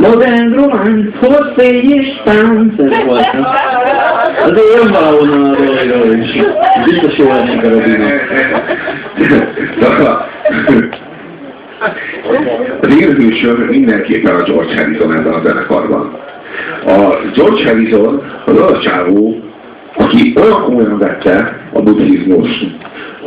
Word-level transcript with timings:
Modern 0.00 0.54
románc, 0.54 1.16
hosszégy 1.18 1.90
és 1.90 2.20
tánc, 2.24 2.78
ez 2.78 3.04
volt. 3.04 3.32
nem? 3.32 3.46
Azért 4.42 4.74
jön 4.74 4.92
valahonnan 4.92 5.44
a 5.44 5.56
dologról 5.56 6.14
is. 6.14 6.30
Biztos 6.84 7.16
jó 7.16 7.28
lennék 7.28 7.62
a 7.62 7.68
Robinak. 7.68 8.30
Az 12.80 12.96
élőhősöm 13.00 13.56
mindenképpen 13.56 14.34
a 14.34 14.42
George 14.42 14.76
Harrison 14.76 15.12
ebben 15.12 15.32
a 15.32 15.42
zenekarban. 15.46 16.18
A 16.86 17.16
George 17.34 17.64
Harrison 17.64 18.22
az 18.46 18.60
a 18.60 18.78
csávó, 18.78 19.40
aki 19.96 20.32
olyan 20.36 20.62
komolyan 20.62 20.98
vette 20.98 21.60
a 21.72 21.82
buddhizmust, 21.82 22.66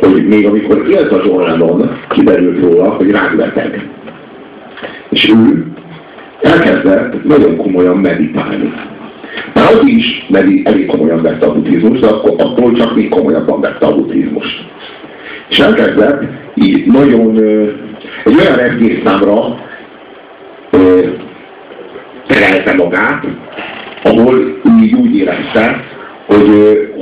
hogy 0.00 0.26
még 0.26 0.46
amikor 0.46 0.88
élt 0.88 1.12
a 1.12 1.22
John 1.24 1.42
Lennon, 1.42 1.98
kiderült 2.08 2.60
róla, 2.60 2.90
hogy 2.90 3.10
rákbeteg. 3.10 3.88
És 5.10 5.28
ő 5.28 5.64
elkezdett 6.44 7.24
nagyon 7.24 7.56
komolyan 7.56 7.96
meditálni. 7.96 8.72
Már 9.54 9.72
az 9.72 9.86
is 9.86 10.26
elég 10.64 10.86
komolyan 10.86 11.22
vette 11.22 11.46
a 11.46 11.52
buddhizmust, 11.52 12.00
de 12.00 12.06
akkor, 12.06 12.34
attól 12.38 12.72
csak 12.72 12.94
még 12.94 13.08
komolyabban 13.08 13.60
vette 13.60 13.86
a 13.86 13.94
buddhizmust. 13.94 14.64
És 15.48 15.58
elkezdett 15.58 16.22
így 16.54 16.86
nagyon 16.86 17.38
egy 18.24 18.36
olyan 18.40 18.56
regész 18.56 18.98
számra 19.04 19.58
terelte 22.26 22.74
magát, 22.74 23.26
ahol 24.02 24.58
így 24.80 24.94
úgy 24.94 25.16
érezte, 25.16 25.84
hogy, 26.26 26.48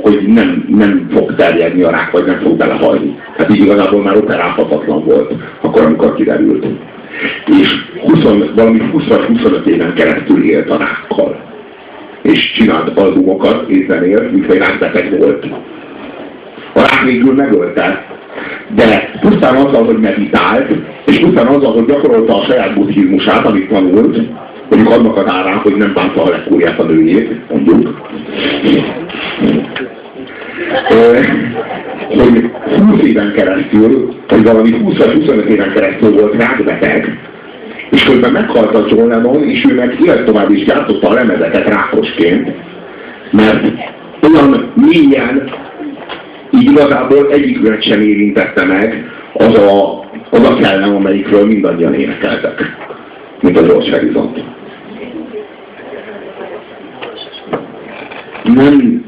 hogy 0.01 0.27
nem, 0.27 0.65
nem 0.69 1.09
fog 1.13 1.35
terjedni 1.35 1.81
a 1.81 1.89
rák, 1.89 2.11
vagy 2.11 2.25
nem 2.25 2.39
fog 2.39 2.57
belehalni. 2.57 3.19
Hát 3.37 3.49
így 3.49 3.63
igazából 3.63 4.01
már 4.01 4.17
operálhatatlan 4.17 5.03
volt, 5.05 5.33
akkor, 5.61 5.85
amikor 5.85 6.15
kiderült. 6.15 6.65
És 7.59 7.75
20, 8.01 8.23
valami 8.55 8.79
20 8.79 9.07
vagy 9.07 9.25
25 9.25 9.65
éven 9.65 9.93
keresztül 9.93 10.43
élt 10.43 10.69
a 10.69 10.77
rákkal. 10.77 11.41
És 12.21 12.51
csinált 12.51 12.97
albumokat, 12.97 13.69
és 13.69 13.85
zenélt, 13.87 14.31
mintha 14.31 14.53
rákbeteg 14.53 15.19
volt. 15.19 15.45
A 16.73 16.79
rák 16.79 17.03
végül 17.05 17.33
megölte, 17.33 18.05
de 18.75 19.09
pusztán 19.21 19.55
azzal, 19.55 19.85
hogy 19.85 19.97
meditált, 19.97 20.71
és 21.05 21.19
pusztán 21.19 21.47
azzal, 21.47 21.73
hogy 21.73 21.85
gyakorolta 21.85 22.37
a 22.37 22.45
saját 22.45 22.73
buddhizmusát, 22.73 23.45
amit 23.45 23.69
tanult, 23.69 24.17
mondjuk 24.69 24.93
annak 24.93 25.17
az 25.17 25.31
árán, 25.31 25.57
hogy 25.57 25.75
nem 25.75 25.93
bánta 25.93 26.23
a 26.23 26.29
legkúrját 26.29 26.79
a 26.79 26.83
nőjét, 26.83 27.49
mondjuk, 27.49 28.01
hogy 32.17 32.51
20 32.77 33.01
éven 33.01 33.33
keresztül, 33.33 34.13
vagy 34.27 34.43
valami 34.43 34.71
20 34.71 34.97
vagy 34.97 35.13
25 35.13 35.49
éven 35.49 35.73
keresztül 35.73 36.11
volt 36.11 36.35
rákbeteg, 36.35 37.17
és 37.89 38.03
közben 38.03 38.31
meghalt 38.31 38.75
a 38.75 38.85
John 38.89 39.07
Lennon, 39.07 39.43
és 39.43 39.65
ő 39.69 39.73
meg 39.73 39.97
élet 40.01 40.25
tovább 40.25 40.51
is 40.51 40.65
gyártotta 40.65 41.09
a 41.09 41.13
lemezeket 41.13 41.67
rákosként, 41.67 42.51
mert 43.31 43.67
olyan 44.21 44.71
mélyen 44.75 45.51
így 46.51 46.71
igazából 46.71 47.31
egyiküket 47.31 47.83
sem 47.83 48.01
érintette 48.01 48.65
meg 48.65 49.11
az 49.33 49.57
a, 49.57 49.99
az 50.29 50.49
a 50.49 50.55
kellem, 50.55 50.95
amelyikről 50.95 51.45
mindannyian 51.45 51.93
énekeltek, 51.93 52.75
mint 53.41 53.57
a 53.57 53.61
George 53.61 53.91
Harrison. 53.91 54.33
Nem 58.43 59.03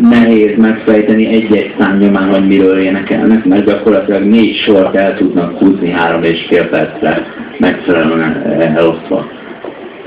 nehéz 0.00 0.56
megfejteni 0.56 1.26
egy-egy 1.26 1.74
szám 1.78 1.98
nyomán, 1.98 2.28
hogy 2.28 2.46
miről 2.46 2.78
énekelnek, 2.78 3.44
mert 3.44 3.66
gyakorlatilag 3.66 4.22
négy 4.22 4.56
sort 4.56 4.96
el 4.96 5.16
tudnak 5.16 5.58
húzni 5.58 5.90
három 5.90 6.22
és 6.22 6.46
fél 6.48 6.68
percre 6.68 7.26
megfelelően 7.58 8.42
elosztva. 8.76 9.26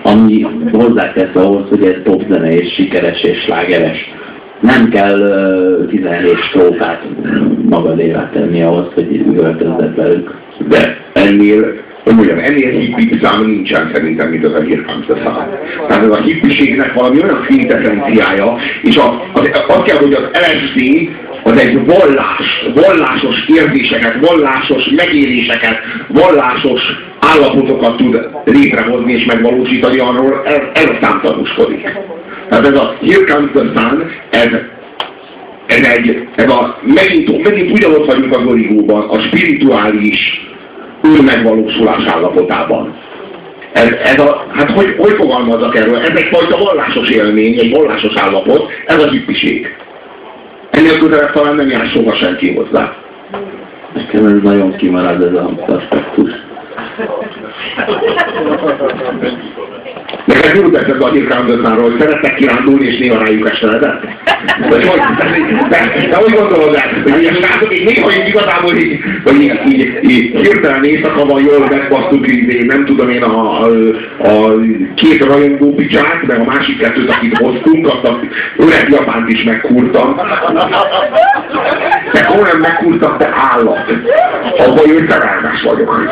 Ami 0.03 0.47
hozzátesz 0.72 1.36
ahhoz, 1.36 1.69
hogy 1.69 1.83
ez 1.83 1.95
top 2.03 2.23
zene 2.30 2.56
és 2.56 2.73
sikeres 2.73 3.22
és 3.22 3.38
slágeres 3.38 4.13
nem 4.61 4.89
kell 4.89 5.19
uh, 5.19 5.89
17 5.89 6.38
strófát 6.38 7.03
magadévá 7.69 8.29
tenni 8.34 8.62
ahhoz, 8.62 8.88
hogy 8.94 9.16
üvöltözzed 9.16 9.96
velük. 9.96 10.35
De 10.67 10.97
ennél, 11.13 11.73
hogy 12.05 12.16
mondjam, 12.16 12.39
ennél 12.39 12.69
hippi 12.69 13.19
szám 13.21 13.45
nincsen 13.45 13.91
szerintem, 13.93 14.29
mint 14.29 14.45
az 14.45 14.53
a 14.53 14.61
Here 14.61 14.81
Comes 14.81 15.05
the 15.05 15.16
Sun. 15.16 15.45
Tehát 15.88 16.03
ez 16.03 16.09
a 16.09 16.21
hippiségnek 16.21 16.93
valami 16.93 17.23
olyan 17.23 17.45
quintessenciája, 17.47 18.57
és 18.81 18.95
a, 18.97 19.23
az, 19.33 19.49
az 19.67 19.81
kell, 19.85 19.97
hogy 19.97 20.13
az 20.13 20.29
LSD 20.33 21.09
az 21.43 21.57
egy 21.59 21.85
vallás, 21.85 22.66
vallásos 22.73 23.35
érzéseket, 23.47 24.27
vallásos 24.27 24.83
megéléseket, 24.95 25.77
vallásos 26.07 26.81
állapotokat 27.19 27.97
tud 27.97 28.29
létrehozni 28.45 29.13
és 29.13 29.25
megvalósítani, 29.25 29.99
arról 29.99 30.41
ez, 30.45 30.61
ez 30.73 30.89
aztán 30.89 31.22
tanúskodik. 31.22 31.81
Tehát 32.49 32.67
ez 32.67 32.75
a 32.75 32.95
Here 33.01 33.39
ez, 34.29 34.49
ez 35.66 35.87
egy, 35.97 36.27
ez 36.35 36.49
a, 36.49 36.79
megint, 36.81 37.43
megint 37.43 37.72
ugyanott 37.72 38.05
vagyunk 38.05 38.37
az 38.37 38.45
origóban, 38.45 39.09
a 39.09 39.19
spirituális 39.19 40.45
önmegvalósulás 41.05 42.05
állapotában. 42.05 42.95
Ez, 43.73 43.91
ez 44.03 44.19
a, 44.19 44.45
hát 44.51 44.71
hogy, 44.71 44.95
hogy 44.97 45.13
fogalmazzak 45.13 45.75
erről? 45.75 45.97
Ez 45.97 46.16
egyfajta 46.16 46.57
vallásos 46.57 47.09
élmény, 47.09 47.59
egy 47.59 47.71
vallásos 47.71 48.16
állapot, 48.16 48.71
ez 48.85 49.03
a 49.03 49.09
hippiség. 49.09 49.75
Ennél 50.69 50.97
közelebb 50.97 51.31
talán 51.31 51.55
nem 51.55 51.69
jár 51.69 51.88
soha 51.88 52.16
senki 52.16 52.55
hozzá. 52.55 52.95
Nekem 53.93 54.25
ez 54.25 54.41
nagyon 54.41 54.75
kimarad 54.75 55.21
ez 55.21 55.33
a 55.33 55.49
aspektus. 55.67 56.31
Mi 60.53 60.59
utána 60.59 60.94
ez 60.94 61.01
a 61.01 61.09
hírkándoznáról, 61.09 61.89
hogy 61.89 62.00
szeretnek 62.00 62.35
kirándulni 62.35 62.85
és 62.85 62.97
néha 62.97 63.23
rájuk 63.23 63.50
esteledett? 63.50 64.03
Vagy 64.69 64.88
hogy? 64.88 65.00
De, 65.69 66.16
hogy 66.16 66.33
gondolod 66.33 66.75
el, 66.75 67.01
hogy 67.03 67.22
ilyen 67.22 67.33
srácok 67.33 67.78
így 67.78 67.85
néha 67.85 68.11
így 68.11 68.28
igazából 68.28 68.75
így, 68.75 69.00
vagy 69.23 69.41
így, 69.41 69.59
így, 69.67 70.09
így 70.09 70.39
hirtelen 70.39 70.84
éjszaka 70.84 71.25
van 71.25 71.41
jól 71.41 71.67
megbasztuk, 71.69 72.31
így 72.31 72.66
nem 72.66 72.85
tudom 72.85 73.09
én 73.09 73.23
a, 73.23 73.61
a, 73.61 73.67
a 74.17 74.55
két 74.95 75.23
rajongó 75.23 75.73
picsát, 75.73 76.23
meg 76.28 76.39
a 76.39 76.44
másik 76.44 76.78
kettőt, 76.78 77.09
akit 77.09 77.38
hoztunk, 77.38 77.88
azt 77.88 78.03
a 78.03 78.19
öreg 78.57 78.89
japánt 78.89 79.29
is 79.29 79.44
megkúrtam. 79.44 80.16
De 82.13 82.22
komolyan 82.22 82.57
megkúrtam, 82.57 83.17
de 83.17 83.34
állat. 83.51 83.91
Abban 84.57 84.85
én 84.85 85.07
szerelmes 85.09 85.61
vagyok. 85.63 86.03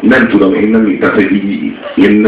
Nem 0.00 0.28
tudom, 0.28 0.54
én 0.54 0.68
nem, 0.68 0.98
tehát 1.00 1.14
hogy 1.14 1.32
így, 1.32 1.78
én, 1.94 2.26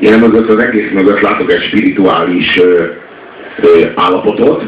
én 0.00 0.18
mögött 0.18 0.48
az 0.48 0.58
egész 0.58 0.90
mögött 0.92 1.20
látok 1.20 1.52
egy 1.52 1.62
spirituális 1.62 2.58
ö, 2.58 2.84
ö, 3.60 3.86
állapotot, 3.94 4.64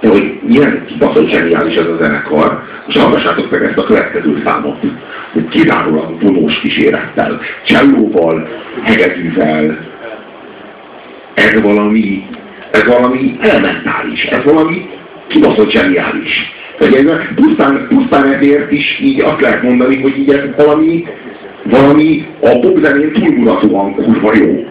de 0.00 0.08
hogy 0.08 0.38
milyen 0.42 0.84
kibaszott 0.86 1.28
zseniális 1.28 1.74
ez 1.74 1.86
a 1.86 1.96
zenekar, 2.00 2.62
és 2.88 2.96
hallgassátok 2.96 3.50
meg 3.50 3.62
ezt 3.62 3.78
a 3.78 3.84
következő 3.84 4.42
számot, 4.44 4.76
hogy 5.32 5.48
kizárólag 5.48 6.22
vonós 6.22 6.60
kísérettel, 6.60 7.40
csellóval, 7.64 8.48
hegedűvel, 8.82 9.78
ez 11.34 11.60
valami, 11.60 12.26
ez 12.70 12.84
valami 12.84 13.36
elementális, 13.40 14.24
ez 14.24 14.44
valami 14.44 14.88
kibaszott 15.28 15.70
zseniális. 15.70 16.54
Pusztán, 17.34 17.86
pusztán 17.88 18.32
ezért 18.32 18.72
is 18.72 19.00
így 19.02 19.20
azt 19.20 19.40
lehet 19.40 19.62
mondani, 19.62 20.00
hogy 20.02 20.18
így 20.18 20.30
ez 20.30 20.42
valami, 20.56 21.04
valami 21.64 22.26
a 22.40 22.58
popzenén 22.58 23.12
túlmutatóan 23.12 23.94
kurva 23.94 24.32
jó 24.36 24.64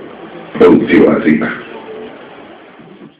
produkció 0.57 1.09
ez. 1.09 1.64